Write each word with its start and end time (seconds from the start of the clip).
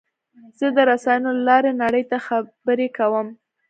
زه 0.59 0.67
د 0.75 0.77
رسنیو 0.89 1.31
له 1.37 1.43
لارې 1.49 1.71
نړۍ 1.83 2.03
ته 2.11 2.17
خبرې 2.27 2.87
کوم. 2.97 3.27